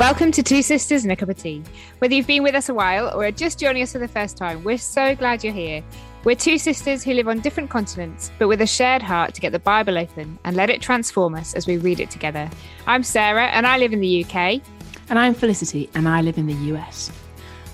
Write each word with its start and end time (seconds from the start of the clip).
Welcome 0.00 0.32
to 0.32 0.42
Two 0.42 0.62
Sisters 0.62 1.02
and 1.02 1.12
a 1.12 1.16
Cup 1.16 1.28
of 1.28 1.36
Tea. 1.36 1.62
Whether 1.98 2.14
you've 2.14 2.26
been 2.26 2.42
with 2.42 2.54
us 2.54 2.70
a 2.70 2.74
while 2.74 3.14
or 3.14 3.26
are 3.26 3.30
just 3.30 3.58
joining 3.58 3.82
us 3.82 3.92
for 3.92 3.98
the 3.98 4.08
first 4.08 4.38
time, 4.38 4.64
we're 4.64 4.78
so 4.78 5.14
glad 5.14 5.44
you're 5.44 5.52
here. 5.52 5.84
We're 6.24 6.36
two 6.36 6.56
sisters 6.56 7.04
who 7.04 7.12
live 7.12 7.28
on 7.28 7.40
different 7.40 7.68
continents, 7.68 8.32
but 8.38 8.48
with 8.48 8.62
a 8.62 8.66
shared 8.66 9.02
heart 9.02 9.34
to 9.34 9.42
get 9.42 9.52
the 9.52 9.58
Bible 9.58 9.98
open 9.98 10.38
and 10.46 10.56
let 10.56 10.70
it 10.70 10.80
transform 10.80 11.34
us 11.34 11.52
as 11.52 11.66
we 11.66 11.76
read 11.76 12.00
it 12.00 12.10
together. 12.10 12.48
I'm 12.86 13.02
Sarah, 13.02 13.48
and 13.48 13.66
I 13.66 13.76
live 13.76 13.92
in 13.92 14.00
the 14.00 14.24
UK. 14.24 14.62
And 15.10 15.18
I'm 15.18 15.34
Felicity, 15.34 15.90
and 15.94 16.08
I 16.08 16.22
live 16.22 16.38
in 16.38 16.46
the 16.46 16.74
US. 16.74 17.12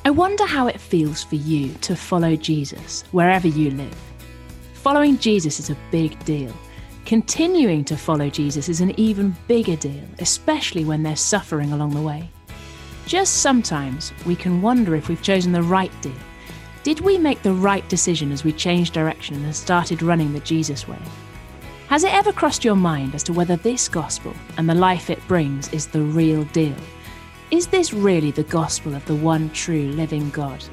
I 0.04 0.11
wonder 0.11 0.46
how 0.46 0.66
it 0.66 0.80
feels 0.80 1.22
for 1.22 1.36
you 1.36 1.74
to 1.82 1.95
follow 1.95 2.34
Jesus 2.34 3.04
wherever 3.12 3.46
you 3.46 3.70
live. 3.70 3.96
Following 4.74 5.16
Jesus 5.18 5.61
is 5.61 5.70
a 5.70 5.77
big 5.93 6.18
deal. 6.24 6.52
Continuing 7.06 7.84
to 7.84 7.96
follow 7.96 8.28
Jesus 8.28 8.68
is 8.68 8.80
an 8.80 8.92
even 8.98 9.36
bigger 9.46 9.76
deal, 9.76 10.02
especially 10.18 10.84
when 10.84 11.04
there's 11.04 11.20
suffering 11.20 11.72
along 11.72 11.94
the 11.94 12.00
way. 12.00 12.29
Just 13.06 13.42
sometimes 13.42 14.12
we 14.26 14.34
can 14.34 14.60
wonder 14.60 14.96
if 14.96 15.08
we've 15.08 15.22
chosen 15.22 15.52
the 15.52 15.62
right 15.62 15.92
deal. 16.02 16.12
Did 16.82 16.98
we 16.98 17.16
make 17.16 17.42
the 17.42 17.52
right 17.52 17.88
decision 17.88 18.32
as 18.32 18.42
we 18.42 18.52
changed 18.52 18.92
direction 18.92 19.36
and 19.44 19.54
started 19.54 20.02
running 20.02 20.32
the 20.32 20.40
Jesus 20.40 20.88
way? 20.88 20.98
Has 21.86 22.02
it 22.02 22.12
ever 22.12 22.32
crossed 22.32 22.64
your 22.64 22.74
mind 22.74 23.14
as 23.14 23.22
to 23.22 23.32
whether 23.32 23.54
this 23.54 23.88
gospel 23.88 24.34
and 24.58 24.68
the 24.68 24.74
life 24.74 25.08
it 25.08 25.29
brings 25.29 25.72
is 25.72 25.86
the 25.86 26.02
real 26.02 26.43
deal? 26.46 26.74
Is 27.52 27.68
this 27.68 27.94
really 27.94 28.32
the 28.32 28.43
gospel 28.43 28.96
of 28.96 29.07
the 29.07 29.14
one 29.14 29.48
true 29.50 29.90
living 29.93 30.29
God? 30.30 30.64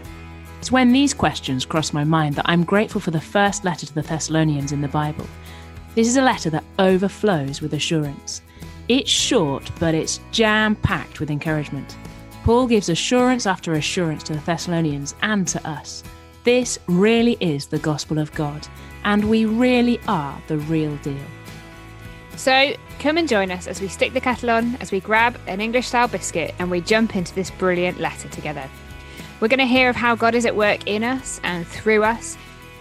It's 0.58 0.72
when 0.72 0.94
these 0.94 1.14
questions 1.14 1.64
cross 1.64 1.94
my 1.94 2.04
mind 2.04 2.34
that 2.38 2.50
I'm 2.50 2.64
grateful 2.64 3.02
for 3.02 3.12
the 3.12 3.22
first 3.22 3.64
letter 3.64 3.86
to 3.86 3.94
the 3.94 4.02
Thessalonians 4.02 4.72
in 4.72 4.82
the 4.82 4.88
Bible. 4.88 5.28
This 5.96 6.08
is 6.08 6.18
a 6.18 6.24
letter 6.24 6.50
that 6.50 6.64
overflows 6.80 7.62
with 7.62 7.76
assurance. 7.76 8.42
It's 8.88 9.12
short, 9.12 9.70
but 9.80 9.94
it's 9.94 10.20
jam 10.32 10.76
packed 10.76 11.20
with 11.20 11.30
encouragement. 11.30 11.96
Paul 12.44 12.66
gives 12.66 12.90
assurance 12.90 13.46
after 13.46 13.74
assurance 13.74 14.24
to 14.24 14.34
the 14.34 14.40
Thessalonians 14.40 15.14
and 15.22 15.48
to 15.50 15.70
us. 15.70 16.04
This 16.44 16.80
really 16.88 17.38
is 17.40 17.68
the 17.68 17.78
gospel 17.78 18.18
of 18.18 18.34
God, 18.34 18.68
and 19.04 19.30
we 19.30 19.46
really 19.46 20.00
are 20.08 20.42
the 20.48 20.58
real 20.58 20.96
deal. 20.98 21.16
So 22.38 22.74
come 22.98 23.18
and 23.20 23.30
join 23.30 23.52
us 23.52 23.68
as 23.68 23.80
we 23.80 23.88
stick 23.88 24.14
the 24.14 24.20
kettle 24.20 24.50
on, 24.50 24.76
as 24.78 24.92
we 24.92 25.00
grab 25.00 25.40
an 25.46 25.62
English 25.62 25.88
style 25.88 26.08
biscuit, 26.08 26.56
and 26.58 26.72
we 26.72 26.82
jump 26.82 27.16
into 27.16 27.36
this 27.36 27.52
brilliant 27.52 28.00
letter 28.00 28.30
together. 28.30 28.68
We're 29.40 29.48
going 29.48 29.60
to 29.60 29.66
hear 29.66 29.90
of 29.90 29.96
how 29.96 30.16
God 30.16 30.34
is 30.34 30.48
at 30.48 30.56
work 30.56 30.88
in 30.88 31.04
us 31.04 31.40
and 31.44 31.68
through 31.68 32.04
us 32.04 32.36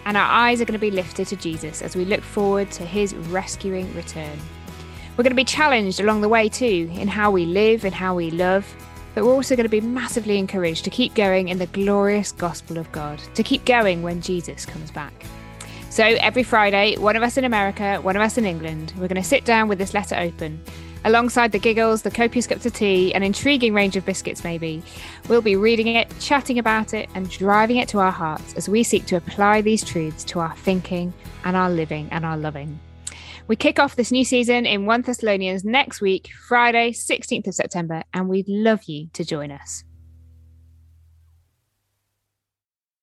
and 0.05 0.17
our 0.17 0.29
eyes 0.29 0.61
are 0.61 0.65
going 0.65 0.73
to 0.73 0.79
be 0.79 0.91
lifted 0.91 1.27
to 1.27 1.35
Jesus 1.35 1.81
as 1.81 1.95
we 1.95 2.05
look 2.05 2.21
forward 2.21 2.71
to 2.71 2.85
his 2.85 3.15
rescuing 3.15 3.93
return. 3.95 4.37
We're 5.11 5.23
going 5.23 5.31
to 5.31 5.35
be 5.35 5.43
challenged 5.43 5.99
along 5.99 6.21
the 6.21 6.29
way 6.29 6.49
too 6.49 6.89
in 6.93 7.07
how 7.07 7.31
we 7.31 7.45
live 7.45 7.85
and 7.85 7.93
how 7.93 8.15
we 8.15 8.31
love, 8.31 8.65
but 9.13 9.23
we're 9.23 9.33
also 9.33 9.55
going 9.55 9.65
to 9.65 9.69
be 9.69 9.81
massively 9.81 10.37
encouraged 10.37 10.83
to 10.85 10.89
keep 10.89 11.13
going 11.13 11.49
in 11.49 11.59
the 11.59 11.67
glorious 11.67 12.31
gospel 12.31 12.77
of 12.77 12.91
God, 12.91 13.19
to 13.35 13.43
keep 13.43 13.63
going 13.65 14.01
when 14.01 14.21
Jesus 14.21 14.65
comes 14.65 14.89
back. 14.91 15.13
So 15.89 16.03
every 16.03 16.41
Friday, 16.41 16.97
one 16.97 17.15
of 17.15 17.21
us 17.21 17.37
in 17.37 17.43
America, 17.43 17.99
one 18.01 18.15
of 18.15 18.21
us 18.23 18.39
in 18.39 18.45
England, 18.45 18.93
we're 18.97 19.07
going 19.07 19.21
to 19.21 19.27
sit 19.27 19.45
down 19.45 19.67
with 19.67 19.77
this 19.77 19.93
letter 19.93 20.15
open 20.15 20.59
Alongside 21.05 21.51
the 21.51 21.59
giggles, 21.59 22.01
the 22.01 22.11
copious 22.11 22.47
cups 22.47 22.65
of 22.65 22.73
tea, 22.73 23.13
an 23.13 23.23
intriguing 23.23 23.73
range 23.73 23.97
of 23.97 24.05
biscuits, 24.05 24.43
maybe, 24.45 24.81
we'll 25.27 25.41
be 25.41 25.57
reading 25.57 25.87
it, 25.87 26.07
chatting 26.21 26.59
about 26.59 26.93
it, 26.93 27.09
and 27.13 27.29
driving 27.29 27.75
it 27.75 27.89
to 27.89 27.99
our 27.99 28.11
hearts 28.11 28.53
as 28.53 28.69
we 28.69 28.83
seek 28.83 29.05
to 29.07 29.17
apply 29.17 29.61
these 29.61 29.83
truths 29.83 30.23
to 30.23 30.39
our 30.39 30.55
thinking 30.57 31.13
and 31.43 31.57
our 31.57 31.69
living 31.69 32.07
and 32.11 32.25
our 32.25 32.37
loving. 32.37 32.79
We 33.47 33.57
kick 33.57 33.79
off 33.79 33.97
this 33.97 34.13
new 34.13 34.23
season 34.23 34.65
in 34.65 34.85
1 34.85 35.01
Thessalonians 35.01 35.65
next 35.65 35.99
week, 35.99 36.29
Friday, 36.47 36.91
16th 36.91 37.47
of 37.47 37.55
September, 37.55 38.03
and 38.13 38.29
we'd 38.29 38.47
love 38.47 38.83
you 38.83 39.09
to 39.11 39.25
join 39.25 39.51
us. 39.51 39.83